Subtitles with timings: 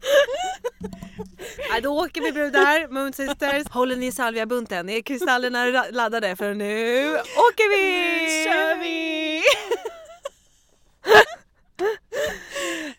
[1.70, 3.68] Nej, då åker vi brudar, Moon Sisters.
[3.70, 4.88] Håller ni salviabunten?
[4.88, 6.36] Är kristallerna laddade?
[6.36, 8.44] För nu åker vi!
[8.44, 9.42] kör vi!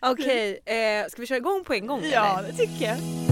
[0.00, 2.04] Okej, eh, ska vi köra igång på en gång?
[2.12, 2.48] Ja, eller?
[2.52, 3.31] det tycker jag.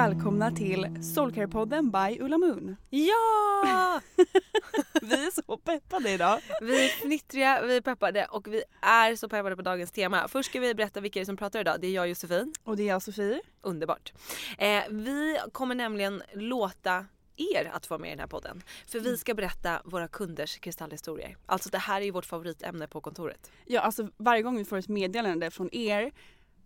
[0.00, 2.76] Välkomna till Soulcare-podden by Ulla Moon.
[2.90, 4.00] Ja!
[5.02, 6.40] Vi är så peppade idag.
[6.62, 10.28] Vi är fnittriga, vi är peppade och vi är så peppade på dagens tema.
[10.28, 11.76] Först ska vi berätta vilka det är som pratar idag.
[11.80, 12.52] Det är jag Josefin.
[12.64, 13.40] Och det är jag Sofie.
[13.62, 14.12] Underbart.
[14.58, 18.62] Eh, vi kommer nämligen låta er att vara med i den här podden.
[18.86, 21.36] För vi ska berätta våra kunders kristallhistorier.
[21.46, 23.50] Alltså det här är ju vårt favoritämne på kontoret.
[23.66, 26.12] Ja, alltså varje gång vi får ett meddelande från er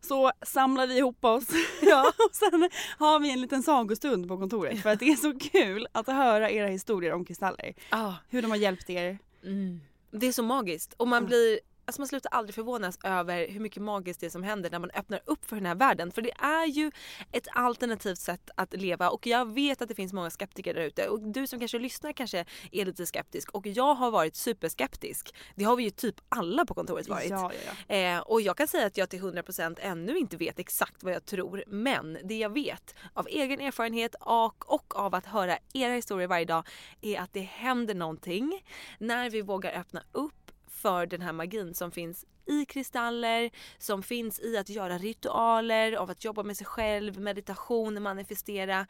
[0.04, 1.44] så samlar vi ihop oss
[1.82, 2.12] ja.
[2.28, 5.86] och sen har vi en liten sagostund på kontoret för att det är så kul
[5.92, 7.74] att höra era historier om kristaller.
[7.90, 8.12] Ah.
[8.28, 9.18] Hur de har hjälpt er.
[9.44, 9.80] Mm.
[10.10, 13.82] Det är så magiskt och man blir Alltså man slutar aldrig förvånas över hur mycket
[13.82, 16.12] magiskt det är som händer när man öppnar upp för den här världen.
[16.12, 16.90] För det är ju
[17.32, 21.08] ett alternativt sätt att leva och jag vet att det finns många skeptiker där ute
[21.08, 25.34] och du som kanske lyssnar kanske är lite skeptisk och jag har varit superskeptisk.
[25.54, 27.30] Det har vi ju typ alla på kontoret varit.
[27.30, 27.94] Ja, ja, ja.
[27.94, 31.24] Eh, och jag kan säga att jag till 100% ännu inte vet exakt vad jag
[31.24, 36.28] tror men det jag vet av egen erfarenhet och, och av att höra era historier
[36.28, 36.66] varje dag
[37.00, 38.62] är att det händer någonting
[38.98, 40.43] när vi vågar öppna upp
[40.84, 46.10] för den här magin som finns i kristaller, som finns i att göra ritualer, av
[46.10, 48.86] att jobba med sig själv, meditation, manifestera.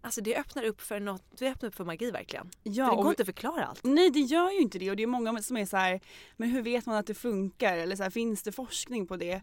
[0.00, 2.50] Alltså det öppnar upp för något, det öppnar upp för magi verkligen.
[2.62, 3.84] Ja, för det går och- inte att förklara allt.
[3.84, 6.00] Nej det gör ju inte det och det är många som är så här,
[6.36, 7.76] men hur vet man att det funkar?
[7.76, 9.42] Eller så här, finns det forskning på det?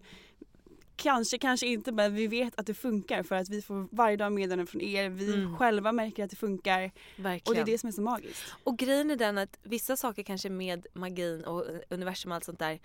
[0.95, 4.31] Kanske, kanske inte men vi vet att det funkar för att vi får varje dag
[4.31, 5.09] meddelanden från er.
[5.09, 5.57] Vi Mm.
[5.57, 7.41] själva märker att det funkar Verkligen.
[7.47, 8.43] och det är det som är så magiskt.
[8.63, 12.59] Och grejen är den att vissa saker kanske med magin och universum och allt sånt
[12.59, 12.79] där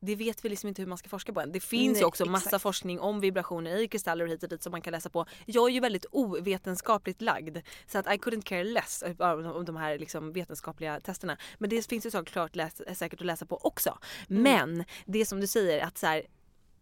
[0.00, 1.52] det vet vi liksom inte hur man ska forska på än.
[1.52, 2.62] Det finns Nej, ju också massa exakt.
[2.62, 5.26] forskning om vibrationer i kristaller och hit och dit som man kan läsa på.
[5.46, 9.76] Jag är ju väldigt ovetenskapligt lagd så att I couldn't care less om om de
[9.76, 11.36] här liksom vetenskapliga testerna.
[11.58, 13.98] Men det finns ju såklart läs, säkert att läsa på också.
[14.30, 14.42] Mm.
[14.42, 16.22] Men det som du säger att så här,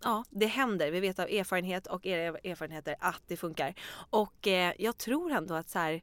[0.04, 0.90] Ja, det händer.
[0.90, 3.74] Vi vet av erfarenhet och era erfarenheter att det funkar.
[4.10, 6.02] Och eh, jag tror ändå att så här,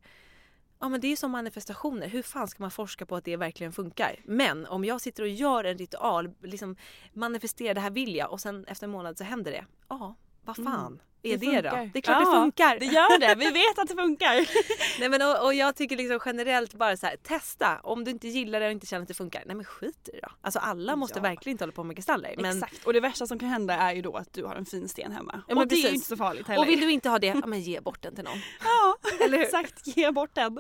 [0.80, 2.08] Ja men det är som manifestationer.
[2.08, 4.16] Hur fan ska man forska på att det verkligen funkar?
[4.26, 6.76] Men om jag sitter och gör en ritual, liksom
[7.14, 9.66] manifesterar det här vill jag och sen efter en månad så händer det.
[9.90, 11.70] Ja, vad fan är det, då?
[11.70, 11.90] funkar.
[11.94, 12.80] Det är klart det Ja, funkar.
[12.80, 14.48] Det gör det, vi vet att det funkar.
[15.00, 17.80] Nej men och, och jag tycker liksom generellt bara så här, testa.
[17.84, 20.16] Om du inte gillar det och inte känner att det funkar, nej men skit i
[20.16, 20.30] det då.
[20.42, 21.24] Alltså alla måste Ja.
[21.24, 22.36] verkligen inte hålla på med kristaller.
[22.38, 24.66] Men, Exakt och det värsta som kan hända är ju då att du har en
[24.66, 25.44] fin sten hemma.
[25.48, 25.96] Ja, och det är ju precis.
[25.96, 26.62] inte så farligt heller.
[26.62, 28.38] och vill du inte ha det, ja men ge bort den till någon.
[28.64, 29.46] Ja, Eller hur?
[29.46, 30.60] exakt, ge bort den.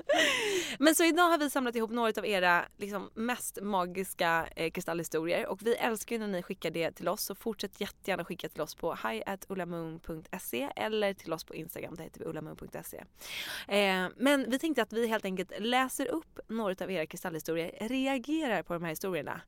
[0.80, 5.48] Men så idag har vi samlat ihop några av era liksom, mest magiska eh, kristallhistorier
[5.48, 8.62] och vi älskar ju när ni skickar det till oss så fortsätt jättegärna skicka till
[8.62, 8.94] oss på
[10.52, 12.98] hi.ullamoon.se eller till oss på Instagram, där heter vi ullamun.se.
[13.68, 18.64] Eh, men vi tänkte att vi helt enkelt läser upp några av era kristallhistorier, reagerar
[18.64, 19.42] på de här historierna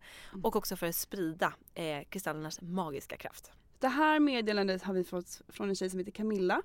[0.43, 3.51] och också för att sprida eh, kristallernas magiska kraft.
[3.79, 6.61] Det här meddelandet har vi fått från en tjej som heter Camilla.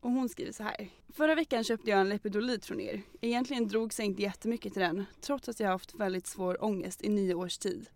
[0.00, 0.88] Och hon skriver så här.
[1.08, 3.02] Förra veckan köpte jag en Lepidolit från er.
[3.20, 7.08] Egentligen drog sig inte jättemycket till den trots att jag haft väldigt svår ångest i
[7.08, 7.88] nio års tid.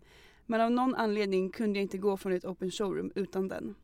[0.45, 3.75] Men av någon anledning kunde jag inte gå från ett open showroom utan den.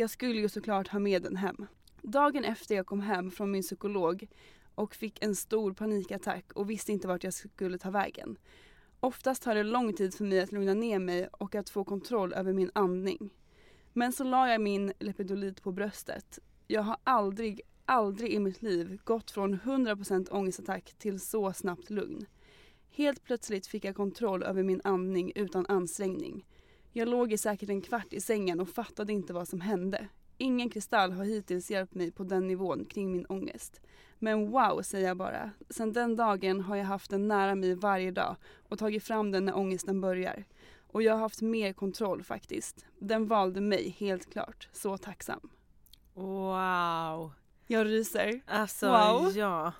[0.00, 1.66] Jag skulle ju såklart ha med den hem.
[2.02, 4.26] Dagen efter jag kom hem från min psykolog
[4.74, 8.38] och fick en stor panikattack och visste inte vart jag skulle ta vägen.
[9.00, 12.32] Oftast tar det lång tid för mig att lugna ner mig och att få kontroll
[12.32, 13.30] över min andning.
[13.92, 16.38] Men så la jag min Lepidolit på bröstet.
[16.66, 22.26] Jag har aldrig, aldrig i mitt liv gått från 100% ångestattack till så snabbt lugn.
[22.90, 26.44] Helt plötsligt fick jag kontroll över min andning utan ansträngning.
[26.92, 30.08] Jag låg i säkert en kvart i sängen och fattade inte vad som hände.
[30.38, 33.80] Ingen kristall har hittills hjälpt mig på den nivån kring min ångest.
[34.18, 35.50] Men wow säger jag bara.
[35.70, 38.36] Sen den dagen har jag haft den nära mig varje dag
[38.68, 40.44] och tagit fram den när ångesten börjar.
[40.86, 42.86] Och jag har haft mer kontroll faktiskt.
[42.98, 44.68] Den valde mig helt klart.
[44.72, 45.48] Så tacksam.
[46.14, 47.32] Wow.
[47.66, 48.40] Jag ryser.
[48.46, 49.32] Alltså Wow.
[49.36, 49.72] ja.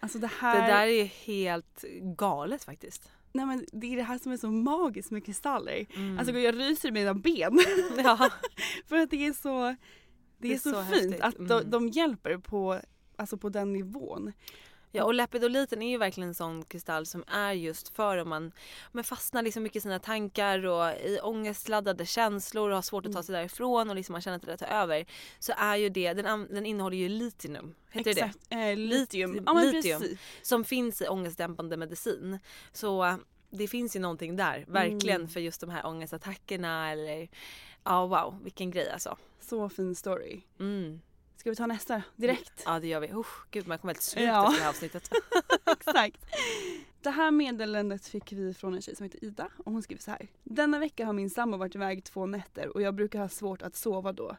[0.00, 0.68] Alltså det Det här.
[0.68, 3.10] där är helt galet faktiskt.
[3.38, 5.86] Nej men det är det här som är så magiskt med kristaller.
[5.96, 6.18] Mm.
[6.18, 7.58] Alltså jag ryser i mina ben.
[7.96, 8.30] ja.
[8.86, 9.76] För att det är så,
[10.38, 11.20] det är så, fint häftigt.
[11.20, 11.70] att de, Mm.
[11.70, 12.80] de hjälper på,
[13.16, 14.32] alltså på den nivån.
[14.92, 18.52] Ja och lepidoliten är ju verkligen en sån kristall som är just för om man
[18.92, 23.12] men fastnar liksom mycket i sina tankar och i ångestladdade känslor och har svårt att
[23.12, 25.06] ta sig därifrån och liksom man känner att det där tar över.
[25.38, 28.38] Så är ju det, den, den innehåller ju litium, heter det Exakt.
[28.50, 29.34] Eh, litium.
[29.34, 30.00] Lit- ja litium.
[30.00, 30.18] precis.
[30.42, 32.38] Som finns i ångestdämpande medicin.
[32.72, 33.18] Så
[33.50, 35.28] det finns ju någonting där, verkligen Mm.
[35.28, 37.28] för just de här ångestattackerna eller
[37.84, 39.16] ja wow vilken grej alltså.
[39.40, 40.40] Så fin story.
[40.60, 41.00] Mm.
[41.38, 42.62] Ska vi ta nästa direkt?
[42.66, 43.12] Ja det gör vi.
[43.12, 44.44] Usch, gud man kommer helt slut Ja.
[44.46, 45.10] efter det här avsnittet.
[45.66, 46.24] Exakt.
[47.00, 50.10] Det här meddelandet fick vi från en tjej som heter Ida och hon skriver så
[50.10, 50.28] här.
[50.44, 53.76] Denna vecka har min sambo varit iväg två nätter och jag brukar ha svårt att
[53.76, 54.36] sova då.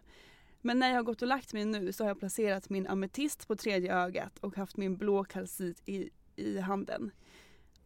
[0.62, 3.48] Men när jag har gått och lagt mig nu så har jag placerat min ametist
[3.48, 7.12] på tredje ögat och haft min blå kalcit i, i handen.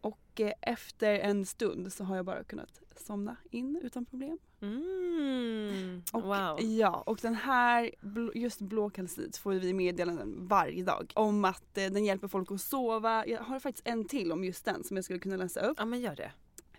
[0.02, 4.38] Och eh, efter en stund så har jag bara kunnat somna in utan problem.
[4.62, 6.04] Mm.
[6.12, 6.62] Och, wow.
[6.62, 7.92] Ja, och den här,
[8.34, 12.62] just blå kalcit får vi meddelanden varje dag om att eh, den hjälper folk att
[12.62, 13.28] sova.
[13.28, 15.86] Jag har faktiskt en till om just den som jag skulle kunna läsa upp Ja
[15.86, 16.32] men gör det.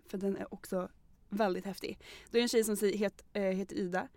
[0.06, 0.88] för den är också
[1.28, 1.99] väldigt häftig.
[2.31, 4.08] Det är en tjej som säger, het, eh, heter Ida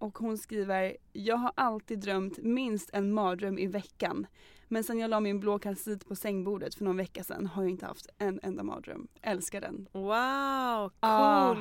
[0.00, 4.26] och hon skriver Jag har alltid drömt minst en mardröm i veckan.
[4.68, 7.70] Men sen jag la min blå kalcit på sängbordet för någon vecka sedan har jag
[7.70, 9.08] inte haft en enda mardröm.
[9.22, 9.88] Älskar den.
[9.92, 11.56] Wow, Ah.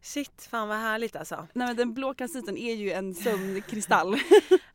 [0.00, 1.46] Shit, fan vad härligt alltså.
[1.52, 4.16] Nej men den blå kalciten är ju en sömnkristall.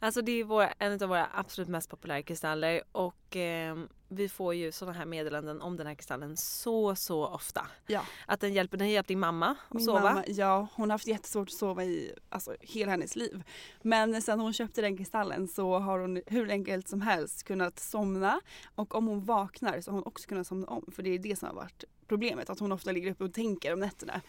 [0.03, 3.75] Alltså det är våra, en av våra absolut mest populära kristaller och eh,
[4.07, 7.67] vi får ju sådana här meddelanden om den här kristallen så så ofta.
[7.87, 8.01] ja.
[8.25, 10.01] Att den hjälper, den har hjälpt din mamma att Min sova.
[10.01, 13.43] Mamma, ja, hon har haft jättesvårt att sova i alltså, hela hennes liv.
[13.81, 18.41] Men sen hon köpte den kristallen så har hon hur enkelt som helst kunnat somna.
[18.75, 20.91] Och om hon vaknar så har hon också kunnat somna om.
[20.91, 22.49] För det är det som har varit problemet.
[22.49, 24.21] Att hon ofta ligger uppe och tänker om nätterna.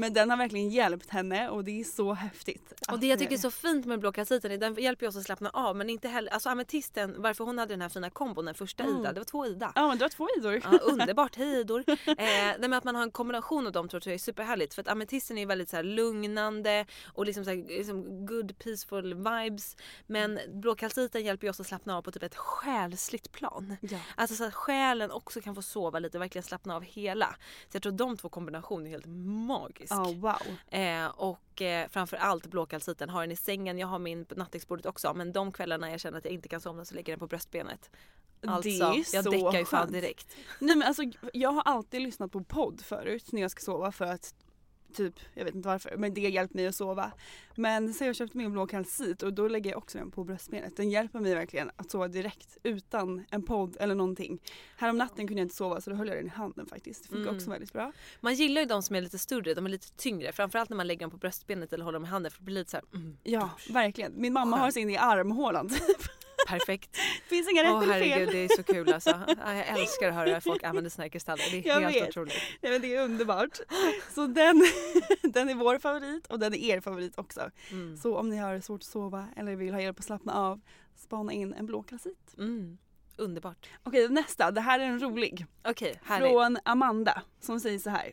[0.00, 2.72] Men den har verkligen hjälpt henne och det är så häftigt.
[2.92, 5.24] Och det jag tycker är så fint med blå kalciten är den hjälper oss att
[5.24, 8.54] slappna av men inte heller, alltså ametisten, varför hon hade den här fina kombon, den
[8.54, 9.00] första Mm.
[9.00, 9.72] Ida, det var två Ida.
[9.74, 10.60] Ja men du har två idor.
[10.64, 11.84] Ja, underbart, hej Idor.
[12.10, 14.88] Eh, men att man har en kombination av dem tror jag är superhärligt för att
[14.88, 19.76] ametisten är väldigt så här, lugnande och liksom, så här, liksom good peaceful vibes.
[20.06, 23.76] Men blåkalciten hjälper ju oss att slappna av på typ ett själsligt plan.
[23.80, 23.98] Ja.
[24.14, 27.36] Alltså så att själen också kan få sova lite och verkligen slappna av hela.
[27.68, 29.06] Så jag tror de två kombinationerna är helt
[29.90, 30.18] magisk.
[30.22, 30.36] Ja,
[30.70, 30.80] wow.
[30.80, 35.14] Eh, och eh, framförallt blåkalciten har den i sängen, jag har min på nattduksbordet också
[35.14, 37.30] men de kvällarna jag känner att jag inte kan somna så lägger jag den på
[37.30, 37.90] bröstbenet.
[38.46, 40.36] Alltså, det är jag däckar ju fan direkt.
[40.58, 44.04] Nej men alltså jag har alltid lyssnat på podd förut när jag ska sova för
[44.04, 44.34] att
[44.94, 47.12] typ, jag vet inte varför, men det hjälper mig att sova.
[47.54, 50.76] Men sen jag köpte min blå kalcit och då lägger jag också den på bröstbenet.
[50.76, 54.38] Den hjälper mig verkligen att sova direkt utan en podd eller någonting.
[54.76, 57.02] Här om natten kunde jag inte sova så då höll jag den i handen faktiskt.
[57.02, 57.36] Det funkar Mm.
[57.36, 57.92] också väldigt bra.
[58.20, 60.32] Man gillar ju de som är lite större, de är lite tyngre.
[60.32, 62.54] Framförallt när man lägger dem på bröstbenet eller håller dem i handen för det blir
[62.54, 64.12] lite såhär mm, Ja, verkligen.
[64.16, 65.70] Min mamma har sin i armhålan.
[66.50, 66.92] Perfekt.
[66.92, 67.00] det
[67.36, 68.08] finns inga rätt eller fel.
[68.10, 69.10] herregud det är så kul alltså.
[69.44, 71.44] Ja, Jag älskar att höra folk använder sina kristaller.
[71.50, 72.08] Det är Jag helt vet.
[72.08, 72.34] otroligt.
[72.60, 73.60] Nej, men det är underbart.
[74.14, 74.62] Så den,
[75.22, 77.50] den är vår favorit och den är er favorit också.
[77.70, 77.96] Mm.
[77.96, 80.60] Så om ni har svårt att sova eller vill ha hjälp att slappna av,
[80.96, 82.34] spana in en blå kalcit.
[82.38, 82.78] Mm.
[83.16, 83.68] Underbart.
[83.82, 85.46] Okej nästa, det här är en rolig.
[85.64, 86.30] Okej, härligt.
[86.30, 88.12] Från Amanda som säger så här.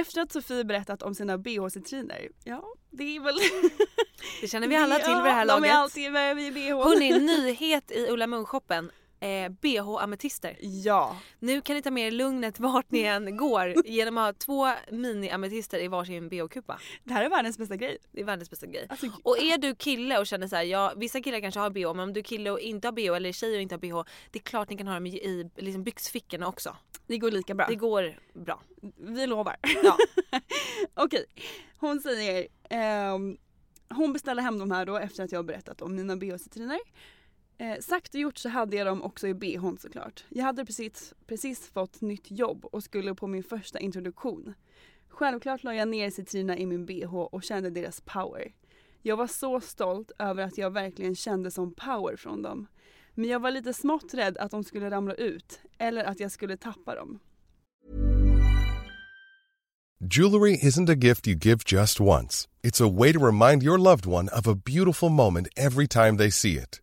[0.00, 3.34] Efter att Sofie berättat om sina bh-citriner, ja det är väl...
[4.40, 5.74] Det känner vi alla till vid det här ja, De är laget.
[5.74, 6.84] alltid med i bh.
[6.84, 8.90] Hörni, nyhet i Ulla Munch-shoppen.
[9.20, 10.56] Eh, bh-ametister.
[10.60, 11.16] Ja.
[11.38, 14.66] Nu kan ni ta med er lugnet vart ni än går genom att ha två
[14.90, 16.78] mini-ametister i varsin bh-kupa.
[17.04, 17.98] Det här är världens bästa grej.
[18.12, 18.86] Det är världens bästa grej.
[18.88, 21.94] Alltså, Och är du kille och känner så här, ja vissa killar kanske har bh
[21.94, 24.10] men om du är kille och inte har bh eller tjej och inte har bh
[24.30, 26.76] det är klart ni kan ha dem i, i liksom byxfickorna också.
[27.06, 27.66] det går lika bra.
[27.66, 28.62] Det går bra.
[28.96, 29.56] Vi lovar.
[29.82, 29.96] Ja.
[30.94, 31.24] Okej,
[31.78, 33.36] hon säger ehm,
[33.88, 36.78] hon beställde hem de här då efter att jag har berättat om mina bh-citriner.
[37.58, 40.24] Eh, sagt och gjort så hade jag dem också i bhn såklart.
[40.28, 44.54] Jag hade precis, precis fått nytt jobb och skulle på min första introduktion.
[45.08, 48.52] Självklart la jag ner citrinerna i min bh och kände deras power.
[49.02, 52.66] Jag var så stolt över att jag verkligen kände som power från dem.
[53.14, 56.56] Men jag var lite smått rädd att de skulle ramla ut eller att jag skulle
[56.56, 57.18] tappa dem.
[60.00, 62.48] Jewelry isn't a gift you give just once.
[62.62, 66.30] It's a way to remind your loved one of a beautiful moment every time they
[66.30, 66.82] see it.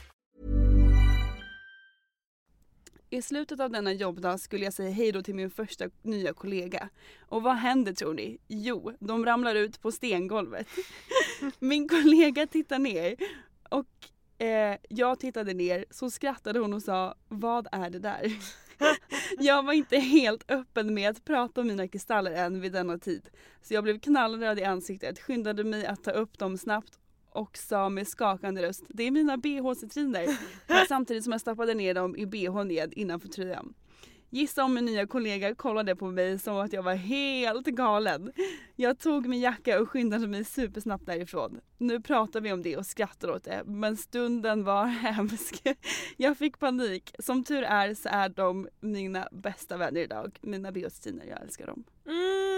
[3.13, 6.89] I slutet av denna jobbdag skulle jag säga hej då till min första nya kollega.
[7.19, 8.37] Och vad händer tror ni?
[8.47, 10.67] Jo, de ramlar ut på stengolvet.
[11.59, 13.15] min kollega tittar ner
[13.69, 18.31] och eh, jag tittade ner så skrattade hon och sa Vad är det där?
[19.39, 23.29] jag var inte helt öppen med att prata om mina kristaller än vid denna tid.
[23.61, 27.00] Så jag blev knallröd i ansiktet, skyndade mig att ta upp dem snabbt
[27.31, 30.37] och sa med skakande röst Det är mina bh-citriner.
[30.87, 33.73] Samtidigt som jag stoppade ner dem i bh-ned innanför tröjan.
[34.33, 38.31] Gissa om min nya kollega kollade på mig som att jag var helt galen.
[38.75, 41.59] Jag tog min jacka och skyndade mig supersnabbt därifrån.
[41.77, 45.63] Nu pratar vi om det och skrattar åt det, men stunden var hemsk.
[46.17, 47.15] Jag fick panik.
[47.19, 50.39] Som tur är så är de mina bästa vänner idag.
[50.41, 51.83] Mina bh-citriner, jag älskar dem.
[52.05, 52.50] Mm.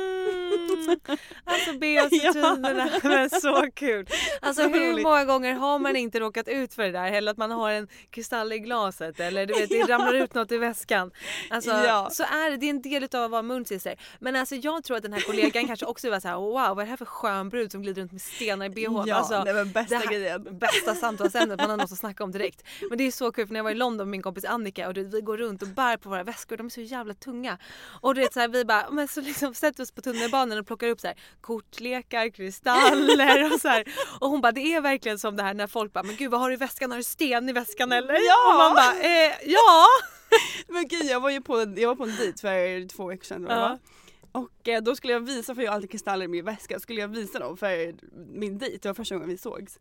[1.46, 4.08] Alltså bh-citrinerna, men så kul.
[4.42, 7.12] Alltså Så hur många gånger har man inte råkat ut för det där?
[7.12, 10.52] Eller att man har en kristall i glaset eller du vet det ramlar ut något
[10.52, 11.12] i väskan.
[11.50, 12.10] Alltså Ja.
[12.12, 13.96] så är det, det är en del utav att vara munsister.
[14.20, 16.80] Men alltså jag tror att den här kollegan kanske också var så här: wow vad
[16.80, 19.04] är det här för skön brud som glider runt med stenar i bh?
[19.08, 20.58] Ja, alltså, nej men bästa det här- grejen.
[20.60, 22.64] Bästa samtalsämnet man har något att snacka om direkt.
[22.90, 24.88] Men det är så kul för när jag var i London med min kompis Annika
[24.90, 27.58] och vi går runt och bär på våra väskor de är så jävla tunga.
[28.02, 30.68] Och du vet så här, vi bara men så liksom sätter oss på tunnelbanan och
[30.68, 33.84] plockar upp så här kortlekar, kristaller och så här.
[34.20, 36.42] Och hon bara det är verkligen som det här när folk bara men gud vad
[36.42, 36.92] har du i väskan?
[36.92, 38.14] Har du sten i väskan eller?
[38.14, 38.52] Ja!
[38.52, 39.86] Och man bara eh, ja!
[40.68, 43.46] Men gud jag var ju på, jag var på en dejt för två veckor sedan.
[43.50, 43.56] Ja.
[43.56, 43.80] Ja.
[44.32, 47.02] Och eh, då skulle jag visa, för jag har alltid kristaller i min väska, skulle
[47.02, 47.94] jag visa dem för
[48.38, 49.80] min dejt, det var första gången vi sågs.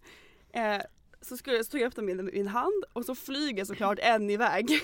[0.53, 0.83] Eh,
[1.21, 4.31] så, skulle, så tog jag upp dem i min hand och så flyger såklart en
[4.31, 4.83] iväg.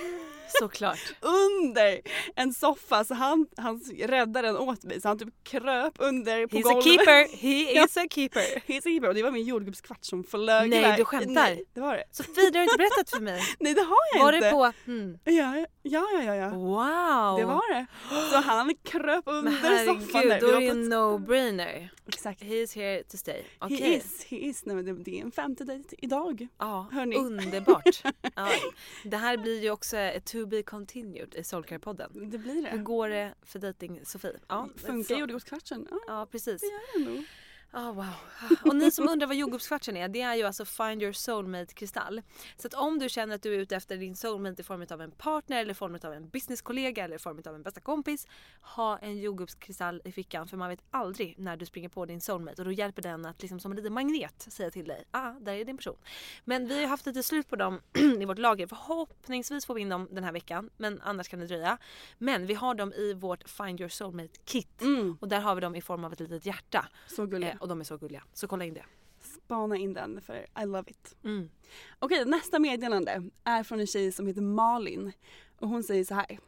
[0.59, 0.99] Såklart.
[1.21, 2.01] under
[2.37, 6.57] en soffa så han, han räddade den åt mig så han typ kröp under på
[6.57, 6.79] He's golvet.
[6.79, 8.41] a keeper, he is a keeper.
[8.67, 10.97] He's a keeper och det var min jordgubbskvart som flög Nej, iväg.
[10.97, 11.29] du skämtar.
[11.35, 12.05] Nej, det var det.
[12.13, 13.43] Sofie, det har du inte berättat för mig.
[13.61, 14.47] Nej det har jag Var inte.
[14.47, 14.73] det på...
[14.85, 15.19] Hmm.
[15.25, 16.49] Ja, ja, ja, ja, ja.
[16.51, 17.39] Wow!
[17.39, 17.87] Det var det.
[18.31, 20.41] Så han kröp Men under soffan herregud, där.
[20.41, 21.89] då Vi är var det en no-brainer.
[22.09, 22.43] Exakt.
[22.43, 23.43] He is here to stay.
[23.59, 23.77] Okej.
[23.77, 24.65] He is, he is.
[24.65, 26.49] Nej, men det, är en femte dejt idag.
[26.59, 27.17] Ja, Hörni.
[27.17, 28.03] underbart.
[28.37, 28.49] Ja,
[29.05, 32.31] det här blir ju också ett to be continued i Soulcare-podden.
[32.31, 32.69] Det blir det.
[32.69, 34.33] Hur går det för dejting Sofie?
[34.49, 35.87] Ja, Funkar jordgubbskvartsen?
[35.91, 36.61] Ja, Ja, precis.
[36.61, 37.25] det gör det nog.
[37.81, 38.07] Ah, wow.
[38.65, 42.23] Och ni som undrar vad jordgubbskvartsen är, det är ju alltså Find your soulmate kristall.
[42.57, 45.01] Så att om du känner att du är ute efter din soulmate i form av
[45.03, 48.27] en partner eller i form av en businesskollega eller i form av en bästa kompis.
[48.61, 52.63] Ha en jordgubbskristall i fickan för man vet aldrig när du springer på din soulmate
[52.63, 55.53] och då hjälper den att liksom som en liten magnet säga till dig, ah där
[55.53, 55.97] är din person.
[56.45, 57.81] Men vi har ju haft lite slut på dem
[58.21, 58.67] i vårt lager.
[58.67, 61.79] Förhoppningsvis får vi in dem den här veckan men annars kan det dröja.
[62.19, 65.19] Men vi har dem i vårt Find your soulmate kit Mm.
[65.21, 66.87] och där har vi dem i form av ett litet hjärta.
[67.07, 67.57] Så gulliga.
[67.69, 68.23] Och de är så gulliga.
[68.33, 68.85] Så kolla in det.
[69.21, 71.17] Spana in den för I love it.
[71.25, 71.51] Mm.
[71.99, 75.13] Okej, nästa meddelande är från en tjej som heter Malin.
[75.59, 76.39] Och hon säger så här.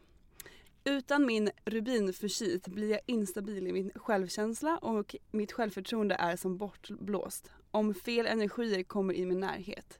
[0.83, 7.51] Utan min rubinfysit blir jag instabil i min självkänsla och mitt självförtroende är som bortblåst.
[7.71, 9.99] Om fel energier kommer i min närhet.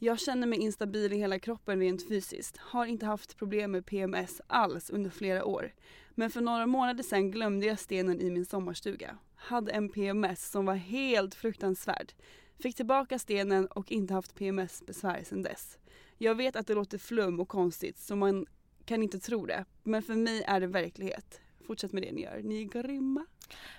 [0.00, 2.56] Jag känner mig instabil i hela kroppen rent fysiskt.
[2.56, 5.74] Har inte haft problem med PMS alls under flera år.
[6.10, 9.18] Men för några månader sedan glömde jag stenen i min sommarstuga.
[9.34, 12.12] Hade en PMS som var helt fruktansvärd.
[12.58, 15.78] Fick tillbaka stenen och inte haft PMS-besvär sedan dess.
[16.18, 18.46] Jag vet att det låter flum och konstigt så man
[18.84, 19.64] kan inte tro det.
[19.82, 21.40] Men för mig är det verklighet.
[21.66, 22.40] Fortsätt med det ni gör.
[22.42, 23.26] Ni är grymma.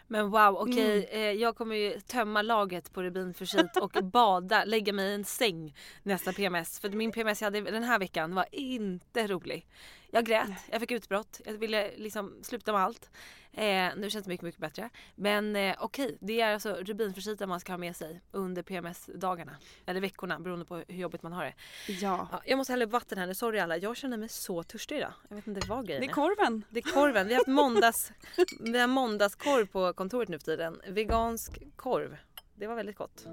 [0.08, 1.10] Men wow, okej.
[1.12, 5.76] Eh, jag kommer ju tömma lagret på rubinfysit och bada, lägga mig i en säng
[6.04, 6.80] nästa PMS.
[6.80, 9.68] För min PMS jag hade den här veckan var inte rolig.
[10.12, 13.10] Jag grät, jag fick utbrott, jag ville liksom sluta med allt.
[13.54, 14.90] Eh, nu känns det mycket, mycket bättre.
[15.16, 19.58] Men eh, okej, det är alltså rubinfysit man ska ha med sig under PMS-dagarna.
[19.86, 21.54] Eller veckorna beroende på hur jobbigt man har det.
[21.88, 22.28] Ja.
[22.32, 23.78] Ja, jag måste hälla upp vatten här nu, sorry alla.
[23.78, 25.14] Jag känner mig så törstig idag.
[25.30, 26.64] Jag vet inte vad grejen Det är korven.
[26.70, 27.28] det är korven.
[27.28, 28.12] Vi har haft måndags,
[28.60, 30.82] vi har måndagskorv på kontoret nu för tiden.
[30.88, 32.18] Vegansk korv.
[32.56, 33.26] Det var väldigt gott.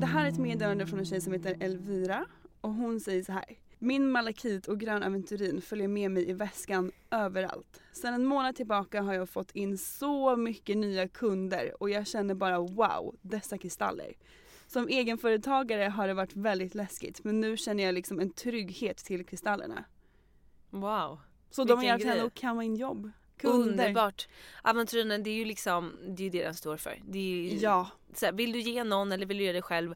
[0.00, 2.26] Det här är ett meddelande från en tjej som heter Elvira
[2.60, 3.44] och hon säger så här.
[3.78, 7.80] Min malakit och grön aventurin följer med mig i väskan överallt.
[7.92, 12.34] Sedan en månad tillbaka har jag fått in så mycket nya kunder och jag känner
[12.34, 14.12] bara wow, dessa kristaller.
[14.66, 19.26] Som egenföretagare har det varit väldigt läskigt men nu känner jag liksom en trygghet till
[19.26, 19.84] kristallerna.
[20.70, 21.20] Wow.
[21.50, 23.10] Så de har hjälpt henne att kamma in jobb.
[23.36, 23.70] Kunder.
[23.70, 24.28] Underbart.
[24.62, 27.02] Aventurinen det är ju liksom det är ju det den står för.
[27.04, 27.88] Det är ju, Ja.
[28.14, 29.94] så här, vill du ge någon eller vill du ge dig själv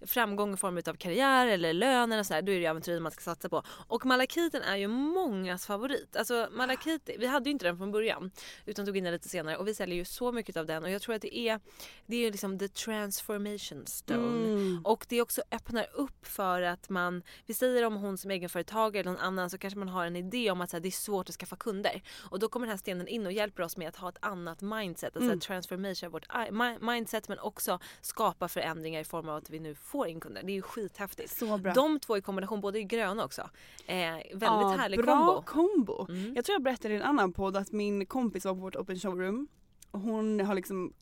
[0.00, 3.02] framgång i form av karriär eller lön eller så här, då är det ju aventurin
[3.02, 3.62] man ska satsa på.
[3.68, 6.16] Och malakiten är ju mångas favorit.
[6.16, 8.30] Alltså malakit, vi hade ju inte den från början
[8.64, 10.90] utan tog in den lite senare och vi säljer ju så mycket av den och
[10.90, 11.60] jag tror att det är
[12.06, 14.46] det är ju liksom the transformation stone.
[14.46, 14.80] Mm.
[14.84, 19.10] Och det också öppnar upp för att man, vi säger om hon som egenföretagare eller
[19.10, 21.34] någon annan så kanske man har en idé om att här, det är svårt att
[21.34, 22.02] skaffa kunder.
[22.30, 24.62] Och då kommer den här stenen in och hjälper oss med att ha ett annat
[24.62, 25.40] mindset, alltså Mm.
[25.40, 30.06] transformation av vårt mindset men också skapa förändringar i form av att vi nu får
[30.08, 30.42] in kunder.
[30.42, 31.38] Det är ju skithäftigt.
[31.38, 31.72] Så bra.
[31.72, 33.50] De två i kombination, båda är gröna också.
[33.86, 35.42] Eh, väldigt Ja, härlig bra kombo.
[35.42, 36.06] kombo.
[36.12, 36.34] Mm.
[36.34, 38.98] Jag tror jag berättade i en annan podd att min kompis var på vårt open
[38.98, 39.48] showroom.
[39.90, 40.92] Hon har liksom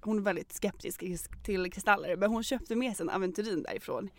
[0.00, 1.02] hon är väldigt skeptisk
[1.44, 4.10] till kristaller men hon köpte med sig en aventurin därifrån.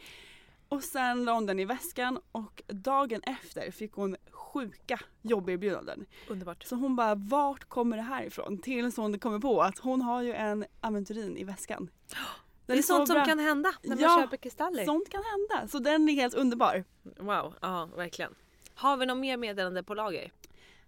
[0.70, 6.06] Och sen la hon den i väskan och dagen efter fick hon sjuka jobberbjudanden.
[6.30, 6.64] Underbart.
[6.64, 8.58] Så hon bara, vart kommer det här ifrån?
[8.58, 11.90] Tills hon kommer på att hon har ju en aventurin i väskan.
[12.66, 13.26] Det är, så sånt som bra.
[13.26, 14.86] kan hända när man Ja, köper kristaller.
[14.86, 15.68] Sånt kan hända.
[15.68, 16.84] Så den är helt underbar.
[17.04, 18.36] Wow, ja verkligen.
[18.74, 20.32] Har vi något mer meddelande på lager?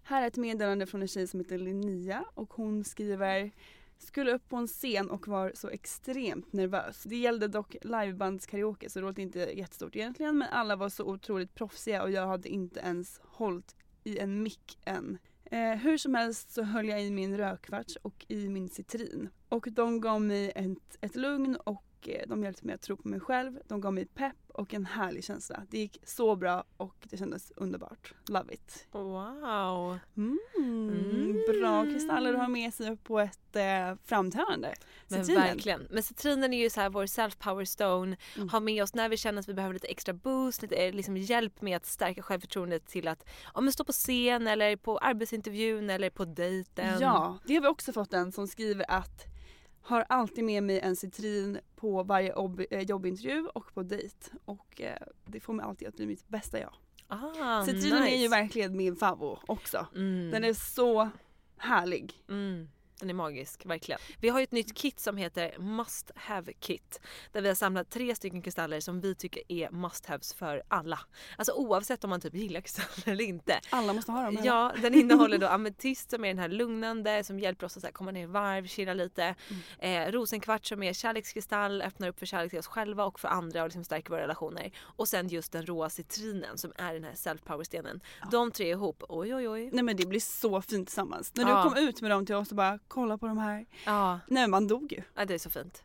[0.02, 3.50] Här är ett meddelande från en tjej som heter Linnea och hon skriver
[3.98, 7.02] skulle upp på en scen och var så extremt nervös.
[7.02, 11.54] Det gällde dock livebandskaraoke så det låter inte jättestort egentligen men alla var så otroligt
[11.54, 15.18] proffsiga och jag hade inte ens hållit i en mick än.
[15.50, 19.28] Eh, hur som helst så höll jag i min rökvarts och i min citrin.
[19.48, 23.08] Och de gav mig ett, ett lugn och eh, de hjälpte mig att tro på
[23.08, 23.58] mig själv.
[23.68, 25.62] De gav mig pepp och en härlig känsla.
[25.70, 28.14] Det gick så bra och det kändes underbart.
[28.28, 28.86] Love it.
[28.92, 29.98] Wow.
[30.16, 30.38] Mm.
[30.58, 31.42] Mm.
[31.48, 34.74] Bra kristaller att ha med sig på ett eh, framträdande.
[35.08, 35.46] Men Citrinen.
[35.48, 35.86] verkligen.
[35.90, 38.16] Men citrinen är ju så här vår self-power stone.
[38.36, 38.48] Mm.
[38.48, 41.16] Ha med oss när vi känner att vi behöver lite extra boost, lite eh, liksom
[41.16, 45.90] hjälp med att stärka självförtroendet till att ja, men stå på scen eller på arbetsintervjun
[45.90, 47.00] eller på dejten.
[47.00, 49.37] Ja, det har vi också fått en som skriver att
[49.82, 52.34] har alltid med mig en citrin på varje
[52.70, 54.30] eh, jobbintervju och på dejt.
[54.44, 56.74] Och eh, det får mig alltid att bli mitt bästa jag.
[57.08, 58.14] Ah, Citrinen nice.
[58.16, 59.86] är ju verkligen min favvo också.
[59.94, 60.30] Mm.
[60.30, 61.10] Den är så
[61.56, 62.14] härlig.
[62.28, 62.68] Mm.
[63.00, 64.00] Den är magisk, verkligen.
[64.20, 67.00] Vi har ju ett nytt kit som heter Must Have Kit.
[67.32, 71.00] Där vi har samlat tre stycken kristaller som vi tycker är must haves för alla.
[71.36, 73.60] Alltså oavsett om man typ gillar kristaller eller inte.
[73.70, 74.38] Alla måste ha dem.
[74.44, 77.92] Ja, den innehåller då ametist som är den här lugnande som hjälper oss att så
[77.92, 79.34] komma ner i varv, chilla lite.
[79.78, 83.62] Eh, rosenkvart som är kärlekskristall, öppnar upp för kärlek till oss själva och för andra
[83.62, 84.70] och liksom stärker våra relationer.
[84.78, 88.00] Och sen just den råa citrinen som är den här self-power-stenen.
[88.30, 89.70] De tre ihop, oj oj oj.
[89.72, 91.32] Nej men det blir så fint tillsammans.
[91.34, 91.62] När Ja.
[91.64, 93.66] du kom ut med dem till oss och bara kolla på de här.
[93.86, 95.02] Ja, Nej man dog ju.
[95.14, 95.82] ja, det är så fint.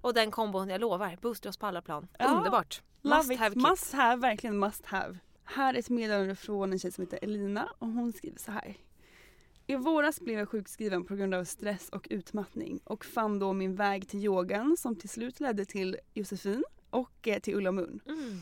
[0.00, 2.08] Och den kombon, jag lovar, boostar oss på alla plan.
[2.18, 2.82] Ja, Underbart!
[3.02, 3.38] Love Must it.
[3.38, 3.62] have kit.
[3.70, 5.18] Must have, verkligen must have.
[5.44, 8.76] Här är ett meddelande från en tjej som heter Elina och hon skriver så här.
[9.66, 13.74] I våras blev jag sjukskriven på grund av stress och utmattning och fann då min
[13.74, 18.00] väg till yogan som till slut ledde till Josefin och eh, till Ulla Mun.
[18.06, 18.40] Mm.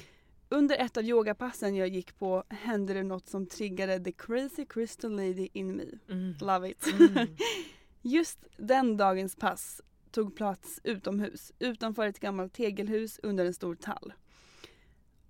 [0.49, 5.11] Under ett av yogapassen jag gick på hände det något som triggade the crazy crystal
[5.11, 5.85] lady in me.
[6.09, 6.35] Mm.
[6.41, 6.87] Love it.
[6.93, 7.29] Mm.
[8.07, 14.13] Just den dagens pass tog plats utomhus, utanför ett gammalt tegelhus under en stor tall.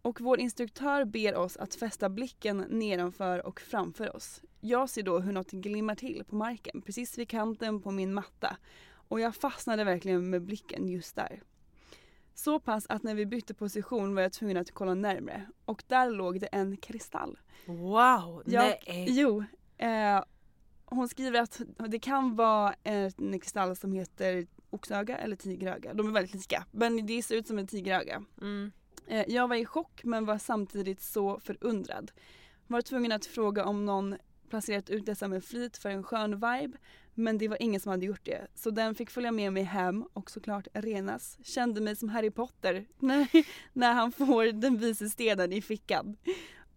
[0.02, 4.42] Och vår instruktör ber oss att fästa blicken nedanför och framför oss.
[4.60, 8.56] Jag ser då hur något glimmar till på marken, precis vid kanten på min matta.
[9.08, 11.42] Och jag fastnade verkligen med blicken just där.
[12.34, 15.46] Så pass att när vi bytte position var jag tvungen att kolla närmre.
[15.64, 17.38] Och där låg det en kristall.
[17.66, 18.42] Wow!
[18.46, 19.06] Jag, Nej!
[19.08, 19.44] Jo.
[19.78, 20.22] Eh,
[20.86, 25.94] hon skriver att det kan vara en kristall som heter oxöga eller tigeröga.
[25.94, 26.64] De är väldigt lika.
[26.70, 28.24] Men det ser ut som en tigeröga.
[28.40, 28.72] Mm.
[29.06, 32.10] Eh, jag var i chock men var samtidigt så förundrad.
[32.66, 34.16] Var tvungen att fråga om någon
[34.50, 36.78] placerat ut dessa med flit för en skön vibe.
[37.14, 38.46] Men det var ingen som hade gjort det.
[38.54, 41.38] Så den fick följa med mig hem och såklart renas.
[41.42, 43.28] Kände mig som Harry Potter när,
[43.72, 46.16] när han får den vise stenen i fickan.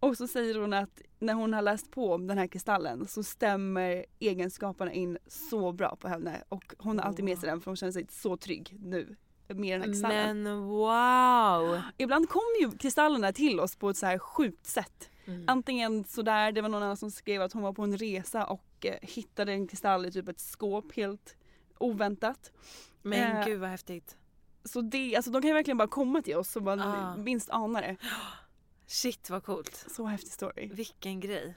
[0.00, 3.22] Och så säger hon att när hon har läst på om den här kristallen så
[3.22, 6.42] stämmer egenskaperna in så bra på henne.
[6.48, 9.16] Och hon har alltid med sig den för hon känner sig så trygg nu
[9.48, 10.42] med den här kristallen.
[10.42, 11.80] Men wow!
[11.96, 15.10] Ibland kommer ju kristallerna till oss på ett så här sjukt sätt.
[15.24, 15.44] Mm.
[15.46, 18.86] Antingen sådär, det var någon annan som skrev att hon var på en resa och
[18.86, 21.36] eh, hittade en kristall i typ ett skåp helt
[21.78, 22.52] oväntat.
[23.02, 24.16] Men Eh, gud vad häftigt.
[24.64, 27.16] Så det, alltså de kan ju verkligen bara komma till oss och man Ah.
[27.16, 27.96] minst anar det.
[28.90, 29.84] Shit vad coolt.
[29.90, 30.68] Så häftig story.
[30.72, 31.54] Vilken grej.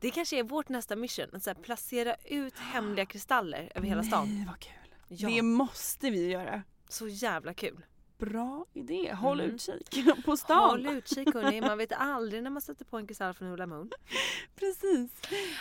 [0.00, 1.26] Det kanske är vårt nästa mission.
[1.32, 4.28] Att så här, placera ut hemliga kristaller över hela stan.
[4.36, 4.72] Nej vad kul.
[5.08, 6.62] Ja, Det måste vi göra.
[6.88, 7.84] så jävla kul.
[8.18, 9.12] Bra idé.
[9.14, 9.54] Håll Mm.
[9.54, 10.70] utkik på stan.
[10.70, 13.90] Håll utkik hörni, man vet aldrig när man sätter på en kristall från Ulla Moon.
[14.56, 15.10] Precis.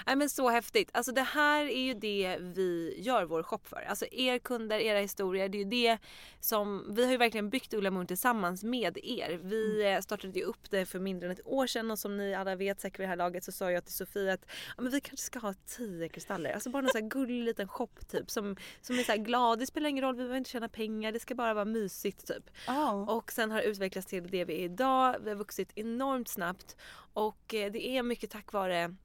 [0.05, 0.89] Nej men så häftigt.
[0.93, 3.81] Alltså det här är ju det vi gör vår shop för.
[3.89, 5.49] Alltså er kunder, era historier.
[5.49, 5.97] Det är ju det
[6.39, 9.39] som, vi har ju verkligen byggt Ulla Moon tillsammans med er.
[9.43, 12.35] Vi eh, startade ju upp det för mindre än ett år sedan och som ni
[12.35, 14.45] alla vet säkert vid det här laget så sa jag till Sofie att
[14.77, 16.53] ja, men vi kanske ska ha tio kristaller.
[16.53, 19.59] Alltså bara någon sån här gullig liten shop typ som, som är så här glad.
[19.59, 21.11] Det spelar ingen roll, vi behöver inte tjäna pengar.
[21.11, 22.46] Det ska bara vara mysigt typ.
[22.67, 23.09] Oh.
[23.09, 25.15] Och sen har det utvecklats till det vi är idag.
[25.21, 26.77] Vi har vuxit enormt snabbt
[27.13, 28.95] och eh, det är mycket tack vare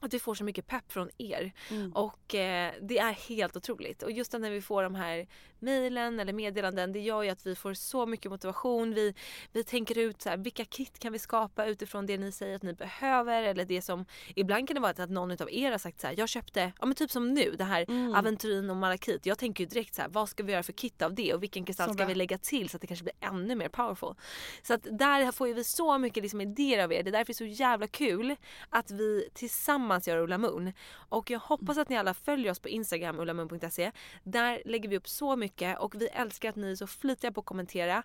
[0.00, 1.52] att vi får så mycket pepp från er.
[1.70, 1.92] Mm.
[1.92, 4.02] Och eh, det är helt otroligt.
[4.02, 5.26] Och just när vi får de här
[5.58, 8.94] mejlen eller meddelanden det gör ju att vi får så mycket motivation.
[8.94, 9.14] Vi,
[9.52, 12.62] vi tänker ut så här, vilka kit kan vi skapa utifrån det ni säger att
[12.62, 16.00] ni behöver eller det som ibland kan det vara att någon av er har sagt
[16.00, 18.14] så här, jag köpte, ja men typ som nu det här Mm.
[18.14, 19.26] Aventurin och Malakit.
[19.26, 21.42] Jag tänker ju direkt så här, vad ska vi göra för kit av det och
[21.42, 24.14] vilken kristall ska vi lägga till så att det kanske blir ännu mer powerful.
[24.62, 27.02] Så att där får ju vi så mycket liksom idéer av er.
[27.02, 28.36] Det är därför det är så jävla kul
[28.68, 30.72] att vi tillsammans gör Ulla Moon.
[30.92, 33.92] Och jag hoppas att ni alla följer oss på Instagram, ullamoon.se.
[34.22, 37.40] Där lägger vi upp så mycket och vi älskar att ni är så flitiga på
[37.40, 38.02] att kommentera.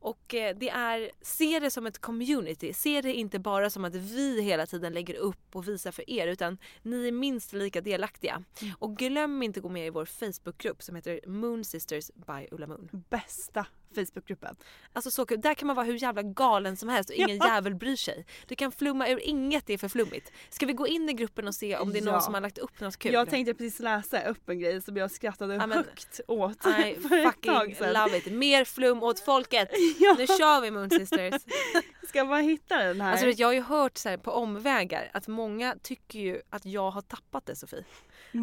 [0.00, 2.72] Och eh, det är, se det som ett community.
[2.72, 6.26] Se det inte bara som att vi hela tiden lägger upp och visar för er
[6.26, 8.42] utan ni är minst lika delaktiga.
[8.78, 12.66] Och glöm inte att gå med i vår Facebookgrupp som heter Moon Sisters by Ulla
[12.66, 13.04] Moon.
[13.08, 14.56] Bästa Facebookgruppen.
[14.92, 15.40] Alltså så kul.
[15.40, 17.46] Där kan man vara hur jävla galen som helst och ingen Ja.
[17.54, 18.26] jävel bryr sig.
[18.46, 20.32] Du kan flumma ur inget är för flummigt.
[20.50, 22.20] Ska vi gå in i gruppen och se om det är någon Ja.
[22.20, 23.12] som har lagt upp något kul?
[23.12, 27.00] Jag tänkte precis läsa upp en grej som jag skrattade Ja, men- högt åt Nej,
[27.08, 27.92] för ett tag sedan.
[27.92, 28.32] love it.
[28.32, 29.68] Mer flum åt folket.
[29.98, 30.14] Ja.
[30.18, 31.42] Nu kör vi Moon Sisters.
[32.08, 33.10] Ska bara hitta den här?
[33.12, 36.90] Alltså, jag har ju hört så här, på omvägar att många tycker ju att jag
[36.90, 37.84] har tappat det Sofie.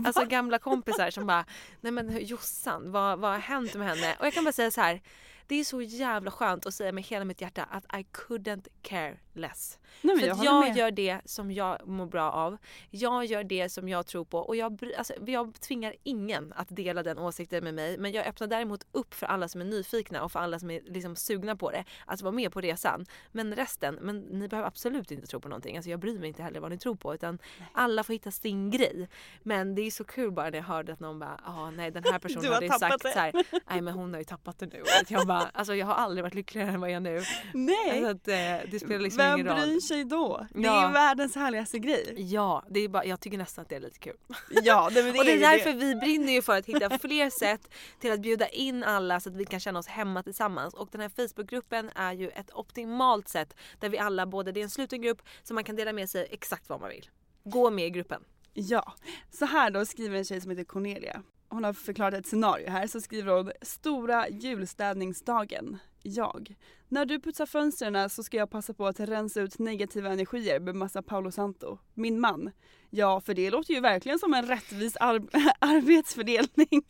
[0.05, 1.45] Alltså gamla kompisar som bara,
[1.81, 4.15] nej men Jossan, vad, vad har hänt med henne?
[4.19, 5.01] Och jag kan bara säga så här.
[5.47, 9.17] Det är så jävla skönt att säga med hela mitt hjärta att I couldn't care
[9.35, 9.79] less.
[10.01, 12.57] Nej, För jag att jag gör det som jag mår bra av.
[12.89, 17.03] Jag gör det som jag tror på och jag, alltså, jag tvingar ingen att dela
[17.03, 17.97] den åsikten med mig.
[17.97, 20.81] Men jag öppnar däremot upp för alla som är nyfikna och för alla som är
[20.85, 21.83] liksom sugna på det.
[22.05, 23.05] Att vara med på resan.
[23.31, 25.75] Men resten, men ni behöver absolut inte tro på någonting.
[25.75, 27.39] Alltså jag bryr mig inte heller vad ni tror på utan
[27.73, 29.09] alla får hitta sin grej.
[29.43, 32.03] Men det är så kul bara när jag hörde att någon bara, ah, nej den
[32.03, 33.33] här personen har hade ju sagt det." så här,
[33.69, 34.83] nej men hon har ju tappat det nu.
[35.01, 37.21] Att jag bara, alltså jag har aldrig varit lyckligare än vad jag är nu.
[37.53, 38.01] Nej!
[38.01, 39.55] Så att, eh, det spelar liksom Vem roll.
[39.55, 40.47] bryr sig då?
[40.53, 40.83] Det Ja.
[40.83, 42.15] är ju världens härligaste grej.
[42.17, 44.17] Ja, det är bara, jag tycker nästan att det är lite kul.
[44.63, 47.69] Ja, det, det och det är därför vi brinner ju för att hitta fler sätt
[47.99, 50.73] till att bjuda in alla så att vi kan känna oss hemma tillsammans.
[50.73, 54.63] Och den här Facebookgruppen är ju ett optimalt sätt där vi alla, både det är
[54.63, 57.09] en sluten grupp så man kan dela med sig exakt vad man vill.
[57.43, 58.23] Gå med i gruppen.
[58.53, 58.93] Ja,
[59.31, 61.21] så här då skriver en tjej som heter Cornelia.
[61.49, 65.79] Hon har förklarat ett scenario här så skriver hon Stora julstädningsdagen.
[66.03, 66.55] Jag.
[66.87, 70.75] När du putsar fönstren så ska jag passa på att rensa ut negativa energier med
[70.75, 71.77] massa Paolo Santo.
[71.93, 72.51] Min man.
[72.89, 75.27] Ja, för det låter ju verkligen som en rättvis ar-
[75.59, 76.83] arbetsfördelning.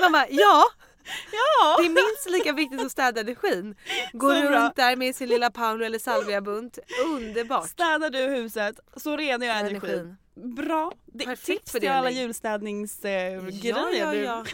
[0.00, 0.64] Bara, ja!
[1.32, 1.76] Ja!
[1.78, 3.74] Det är minst lika viktigt att städa energin.
[4.12, 6.78] Gå Så runt där med sin lilla Paolo eller salviabunt.
[7.06, 7.68] Underbart.
[7.68, 9.90] Städar du huset så renar jag energin.
[9.90, 10.16] Energin.
[10.54, 10.92] Bra!
[11.06, 13.50] Det är tips till alla julstädningsgrejer.
[13.62, 14.50] Ja, ja, du.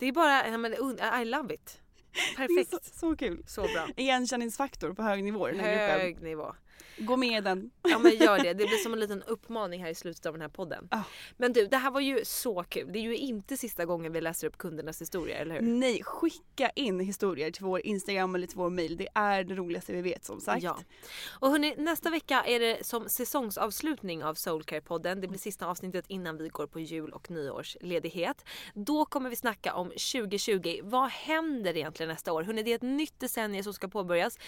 [0.00, 1.80] Det är bara, I love it.
[2.36, 2.70] Perfekt.
[2.70, 3.42] så, så kul.
[3.46, 3.88] Så bra.
[3.96, 6.00] Igenkänningsfaktor på hög nivå gruppen.
[6.00, 6.54] Hög nivå.
[6.98, 7.70] Gå med i den.
[7.82, 8.54] Ja men gör det.
[8.54, 10.88] Det blir som en liten uppmaning här i slutet av den här podden.
[10.90, 11.02] Ah.
[11.36, 12.92] Men du, det här var ju så kul.
[12.92, 15.60] Det är ju inte sista gången vi läser upp kundernas historier, eller hur?
[15.60, 18.96] Nej, skicka in historier till vår Instagram eller till vår mail.
[18.96, 20.62] Det är det roligaste vi vet som sagt.
[20.62, 20.78] Ja.
[21.40, 25.20] Och hörni, nästa vecka är det som säsongsavslutning av Soulcare-podden.
[25.20, 28.44] Det blir sista avsnittet innan vi går på jul och nyårsledighet.
[28.74, 30.80] Då kommer vi snacka om 2020.
[30.82, 32.42] Vad händer egentligen nästa år?
[32.42, 34.38] Hörni, det är ett nytt decennium som ska påbörjas.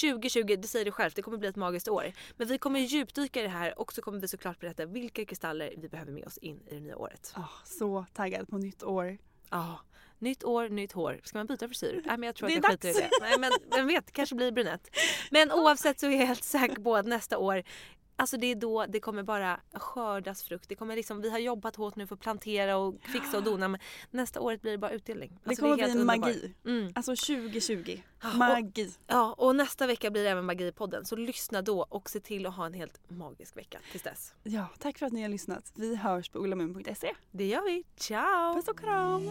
[0.00, 2.12] 2020, det säger det självt, det kommer bli ett magiskt år.
[2.36, 5.74] Men vi kommer djupdyka i det här och så kommer vi såklart berätta vilka kristaller
[5.76, 7.32] vi behöver med oss in i det nya året.
[7.34, 9.18] Ah, så taggad på nytt år.
[9.50, 9.80] Ja,
[10.18, 11.20] nytt år, nytt hår.
[11.24, 12.02] Ska man byta frisyr?
[12.06, 13.10] Nej men jag tror Det att jag skiter i det.
[13.20, 14.96] Nej men vem vet, kanske blir brunett.
[15.30, 17.62] Men oavsett så är jag helt säker på att nästa år
[18.18, 20.68] Alltså det är då det kommer bara skördas frukt.
[20.68, 23.68] Det kommer liksom, vi har jobbat hårt nu för att plantera och fixa och dona
[23.68, 25.38] men nästa året blir det bara utdelning.
[25.44, 26.20] Det Alltså, kommer är helt bli underbart.
[26.20, 26.54] magi.
[26.66, 26.92] Mm.
[26.94, 28.00] Alltså 2020.
[28.22, 28.90] Ja, och- Magi.
[29.06, 32.54] Ja och nästa vecka blir det även Magipodden så lyssna då och se till att
[32.56, 34.34] ha en helt magisk vecka tills dess.
[34.42, 35.72] Ja, tack för att ni har lyssnat.
[35.76, 37.12] Vi hörs på ullamun.se.
[37.30, 37.84] Det gör vi.
[37.96, 38.54] Ciao!
[38.54, 39.30] Puss och kram!